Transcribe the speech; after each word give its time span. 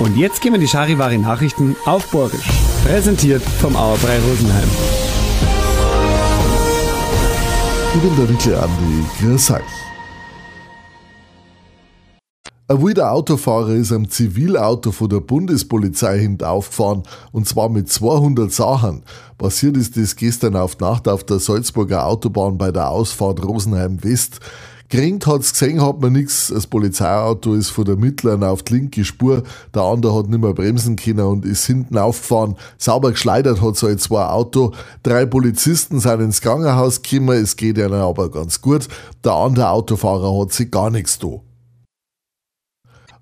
Und 0.00 0.16
jetzt 0.16 0.40
gehen 0.40 0.54
wir 0.54 0.58
die 0.58 0.66
Charivari 0.66 1.18
Nachrichten 1.18 1.76
auf 1.84 2.10
Borgisch. 2.10 2.48
Präsentiert 2.86 3.42
vom 3.42 3.76
Auerbrei 3.76 4.18
Rosenheim. 4.18 4.68
Der 8.16 8.28
Rickle 8.30 8.62
Andi. 8.62 9.04
Grüß 9.20 9.50
euch. 9.50 9.60
Ein 12.68 12.82
wilder 12.82 13.12
Autofahrer 13.12 13.74
ist 13.74 13.92
am 13.92 14.08
Zivilauto 14.08 14.90
von 14.90 15.10
der 15.10 15.20
Bundespolizei 15.20 16.18
hinten 16.20 16.44
aufgefahren 16.44 17.02
und 17.32 17.46
zwar 17.46 17.68
mit 17.68 17.90
200 17.90 18.50
Sachen. 18.50 19.02
Passiert 19.36 19.76
ist 19.76 19.98
das 19.98 20.16
gestern 20.16 20.56
auf 20.56 20.78
Nacht 20.78 21.08
auf 21.08 21.24
der 21.24 21.40
Salzburger 21.40 22.06
Autobahn 22.06 22.56
bei 22.56 22.72
der 22.72 22.88
Ausfahrt 22.88 23.44
Rosenheim 23.44 24.02
West. 24.02 24.40
Geringt 24.90 25.28
hat's 25.28 25.52
gesehen, 25.52 25.80
hat 25.80 26.00
man 26.00 26.14
nix. 26.14 26.48
Das 26.48 26.66
Polizeiauto 26.66 27.54
ist 27.54 27.70
von 27.70 27.84
der 27.84 27.94
mittleren 27.94 28.42
auf 28.42 28.64
die 28.64 28.74
linke 28.74 29.04
Spur. 29.04 29.44
Der 29.72 29.82
andere 29.82 30.16
hat 30.16 30.28
nicht 30.28 30.40
mehr 30.40 30.52
bremsen 30.52 30.96
können 30.96 31.20
und 31.20 31.44
ist 31.44 31.64
hinten 31.64 31.96
aufgefahren. 31.96 32.56
Sauber 32.76 33.12
geschleudert 33.12 33.62
hat 33.62 33.76
so 33.76 33.86
ein 33.86 33.98
zwei 33.98 34.24
Auto. 34.24 34.72
Drei 35.04 35.26
Polizisten 35.26 36.00
sind 36.00 36.20
ins 36.20 36.40
Krankenhaus 36.40 37.02
gekommen. 37.02 37.40
Es 37.40 37.54
geht 37.54 37.78
ihnen 37.78 37.94
aber 37.94 38.32
ganz 38.32 38.60
gut. 38.60 38.88
Der 39.22 39.32
andere 39.32 39.70
Autofahrer 39.70 40.36
hat 40.40 40.52
sich 40.52 40.72
gar 40.72 40.90
nichts 40.90 41.20
da. 41.20 41.40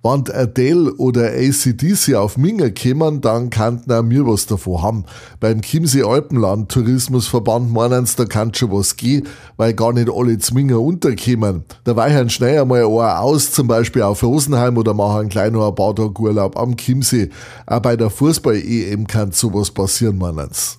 Wenn 0.01 0.31
Adele 0.33 0.95
oder 0.95 1.33
ACDC 1.33 2.15
auf 2.15 2.37
Minger 2.37 2.71
kommen, 2.71 3.21
dann 3.21 3.51
könnten 3.51 3.91
auch 3.91 4.09
wir 4.09 4.27
was 4.27 4.47
davon 4.47 4.81
haben. 4.81 5.05
Beim 5.41 5.61
Chiemsee 5.61 6.05
Alpenland 6.05 6.71
Tourismusverband 6.71 7.73
meinen 7.73 8.07
sie, 8.07 8.15
da 8.17 8.25
kann 8.25 8.55
schon 8.55 8.71
was 8.71 8.97
gehen, 8.97 9.27
weil 9.57 9.75
gar 9.75 9.93
nicht 9.93 10.09
alle 10.09 10.39
Zminger 10.39 10.81
unterkommen. 10.81 11.65
Da 11.83 11.97
weichen 11.97 12.31
schnell 12.31 12.61
einmal 12.61 12.83
ein 12.83 13.19
aus, 13.19 13.51
zum 13.51 13.67
Beispiel 13.67 14.03
auf 14.03 14.23
Rosenheim 14.23 14.77
oder 14.77 14.95
machen 14.95 15.21
einen 15.21 15.29
kleinen 15.31 15.61
ein 15.61 15.75
paar 15.75 15.97
Tage 15.97 16.21
Urlaub 16.21 16.57
am 16.57 16.77
Chiemsee. 16.77 17.31
Auch 17.67 17.81
bei 17.81 17.97
der 17.97 18.11
Fußball-EM 18.11 19.09
kann 19.09 19.33
sowas 19.33 19.73
passieren, 19.73 20.19
meinen 20.19 20.51
sie. 20.53 20.79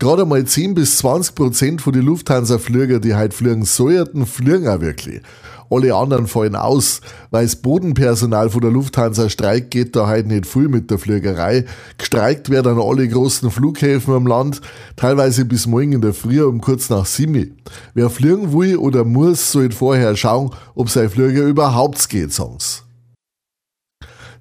Gerade 0.00 0.26
mal 0.26 0.44
10 0.44 0.74
bis 0.74 0.98
20 0.98 1.34
Prozent 1.34 1.80
von 1.80 1.92
den 1.94 2.02
Lufthansa-Flüger, 2.02 3.00
die 3.00 3.14
heute 3.14 3.34
fliegen 3.34 3.64
sollten, 3.64 4.26
fliegen 4.26 4.68
auch 4.68 4.80
wirklich. 4.80 5.22
Alle 5.70 5.94
anderen 5.94 6.26
fallen 6.26 6.56
aus, 6.56 7.00
weil 7.30 7.44
das 7.44 7.56
Bodenpersonal 7.56 8.50
von 8.50 8.60
der 8.60 8.70
Lufthansa 8.70 9.28
streikt, 9.28 9.70
geht 9.70 9.96
da 9.96 10.06
heute 10.08 10.28
nicht 10.28 10.46
viel 10.46 10.68
mit 10.68 10.90
der 10.90 10.98
Fliegerei. 10.98 11.64
Gestreikt 11.98 12.50
werden 12.50 12.78
an 12.78 12.82
alle 12.82 13.08
großen 13.08 13.50
Flughäfen 13.50 14.14
am 14.14 14.26
Land, 14.26 14.60
teilweise 14.96 15.44
bis 15.44 15.66
morgen 15.66 15.92
in 15.92 16.00
der 16.00 16.14
Früh 16.14 16.42
um 16.42 16.60
kurz 16.60 16.90
nach 16.90 17.06
sieben. 17.06 17.60
Wer 17.94 18.10
fliegen 18.10 18.52
will 18.52 18.76
oder 18.76 19.04
muss, 19.04 19.52
sollte 19.52 19.74
vorher 19.74 20.16
schauen, 20.16 20.50
ob 20.74 20.90
sein 20.90 21.10
Flieger 21.10 21.42
überhaupt 21.42 22.08
geht, 22.08 22.32
sie. 22.32 22.83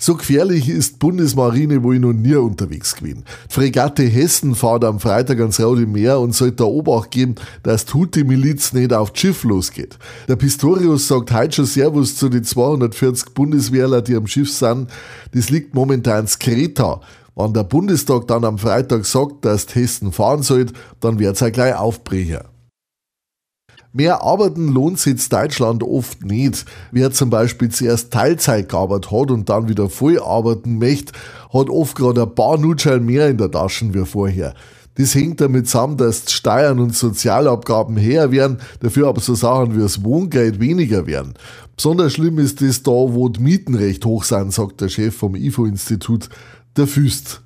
So 0.05 0.15
gefährlich 0.15 0.67
ist 0.67 0.99
Bundesmarine 0.99 1.81
wohl 1.81 1.97
noch 1.97 2.11
nie 2.11 2.35
unterwegs 2.35 2.93
gewesen. 2.93 3.23
Die 3.49 3.53
Fregatte 3.53 4.03
Hessen 4.03 4.53
fährt 4.53 4.83
am 4.83 4.99
Freitag 4.99 5.39
ans 5.39 5.61
Rote 5.61 5.85
Meer 5.85 6.19
und 6.19 6.35
sollte 6.35 6.57
da 6.57 6.63
Obacht 6.65 7.11
geben, 7.11 7.35
dass 7.63 7.85
die 7.85 7.93
Houthi-Miliz 7.93 8.73
nicht 8.73 8.91
auf 8.91 9.11
das 9.11 9.21
Schiff 9.21 9.45
losgeht. 9.45 9.97
Der 10.27 10.35
Pistorius 10.35 11.07
sagt 11.07 11.31
heute 11.31 11.55
schon 11.55 11.65
Servus 11.67 12.17
zu 12.17 12.27
den 12.27 12.43
240 12.43 13.33
Bundeswehrler, 13.33 14.01
die 14.01 14.17
am 14.17 14.27
Schiff 14.27 14.51
sind. 14.51 14.89
Das 15.33 15.49
liegt 15.49 15.73
momentan 15.73 16.25
in 16.25 16.31
Kreta. 16.37 16.99
Wenn 17.35 17.53
der 17.53 17.63
Bundestag 17.63 18.27
dann 18.27 18.43
am 18.43 18.57
Freitag 18.57 19.05
sagt, 19.05 19.45
dass 19.45 19.73
Hessen 19.73 20.11
fahren 20.11 20.43
sollte, 20.43 20.73
dann 20.99 21.17
wird's 21.17 21.39
ja 21.39 21.49
gleich 21.49 21.75
aufbrechen. 21.75 22.41
Mehr 23.95 24.23
Arbeiten 24.23 24.69
lohnt 24.69 24.97
sich 24.97 25.13
in 25.13 25.29
Deutschland 25.29 25.83
oft 25.83 26.25
nicht. 26.25 26.65
Wer 26.91 27.11
zum 27.11 27.29
Beispiel 27.29 27.69
zuerst 27.69 28.11
Teilzeit 28.11 28.67
gearbeitet 28.67 29.11
hat 29.11 29.29
und 29.29 29.49
dann 29.49 29.69
wieder 29.69 29.87
voll 29.87 30.19
arbeiten 30.19 30.79
möchte, 30.79 31.13
hat 31.53 31.69
oft 31.69 31.95
gerade 31.95 32.23
ein 32.23 32.33
paar 32.33 32.57
Nutschel 32.57 32.99
mehr 32.99 33.29
in 33.29 33.37
der 33.37 33.51
Tasche 33.51 33.93
wie 33.93 34.03
vorher. 34.03 34.55
Das 34.95 35.13
hängt 35.13 35.41
damit 35.41 35.67
zusammen, 35.67 35.97
dass 35.97 36.31
Steuern 36.31 36.79
und 36.79 36.95
Sozialabgaben 36.95 37.99
höher 37.99 38.31
werden, 38.31 38.57
dafür 38.79 39.09
aber 39.09 39.21
so 39.21 39.35
Sachen 39.35 39.75
wie 39.75 39.79
das 39.81 40.03
Wohngeld 40.03 40.59
weniger 40.59 41.05
werden. 41.05 41.35
Besonders 41.75 42.13
schlimm 42.13 42.39
ist 42.39 42.61
das 42.61 42.81
da, 42.81 42.91
wo 42.91 43.29
die 43.29 43.41
Mieten 43.41 43.75
recht 43.75 44.05
hoch 44.05 44.23
sind, 44.23 44.53
sagt 44.53 44.81
der 44.81 44.89
Chef 44.89 45.15
vom 45.15 45.35
IFO-Institut, 45.35 46.29
der 46.77 46.87
Füst. 46.87 47.41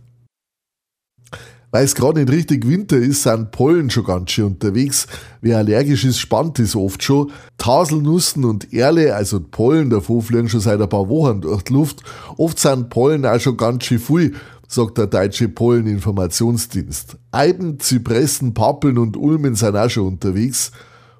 Weil 1.77 1.85
es 1.85 1.93
gerade 1.93 2.19
nicht 2.19 2.31
richtig 2.31 2.67
Winter 2.67 2.97
ist, 2.97 3.21
sind 3.21 3.51
Pollen 3.51 3.91
schon 3.91 4.03
ganz 4.03 4.31
schön 4.31 4.45
unterwegs. 4.45 5.05
Wer 5.41 5.59
allergisch 5.59 6.05
ist, 6.05 6.17
spannt 6.17 6.57
das 6.57 6.75
oft 6.75 7.03
schon. 7.03 7.31
Taselnussen 7.59 8.45
und 8.45 8.73
Erle, 8.73 9.13
also 9.13 9.39
Pollen 9.39 9.91
davon, 9.91 10.23
fliegen 10.23 10.49
schon 10.49 10.59
seit 10.59 10.81
ein 10.81 10.89
paar 10.89 11.07
Wochen 11.07 11.41
durch 11.41 11.61
die 11.61 11.73
Luft. 11.73 12.01
Oft 12.35 12.57
sind 12.57 12.89
Pollen 12.89 13.27
auch 13.27 13.39
schon 13.39 13.57
ganz 13.57 13.83
schön 13.83 13.99
viel, 13.99 14.33
sagt 14.67 14.97
der 14.97 15.05
deutsche 15.05 15.49
Polleninformationsdienst. 15.49 17.17
Eiben, 17.29 17.79
Zypressen, 17.79 18.55
Pappeln 18.55 18.97
und 18.97 19.15
Ulmen 19.15 19.53
sind 19.53 19.77
auch 19.77 19.87
schon 19.87 20.07
unterwegs. 20.07 20.71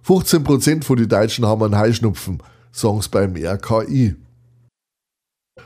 15% 0.08 0.84
von 0.84 0.98
den 0.98 1.08
Deutschen 1.08 1.46
haben 1.46 1.62
einen 1.62 1.80
Heuschnupfen, 1.80 2.42
sagen 2.72 3.00
sie 3.04 3.10
beim 3.12 3.36
RKI. 3.36 4.16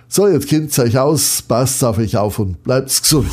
So, 0.09 0.27
jetzt 0.27 0.49
kennt's 0.49 0.77
euch 0.79 0.99
aus, 0.99 1.41
passt 1.43 1.81
auf 1.81 1.97
euch 1.97 2.17
auf 2.17 2.39
und 2.39 2.61
bleibt's 2.61 3.01
gesund. 3.01 3.31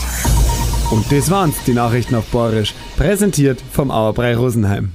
Und 0.90 1.12
das 1.12 1.30
waren's, 1.30 1.56
die 1.66 1.74
Nachrichten 1.74 2.14
auf 2.14 2.24
Borisch. 2.26 2.74
Präsentiert 2.96 3.62
vom 3.72 3.90
Auerbrei 3.90 4.34
Rosenheim. 4.34 4.92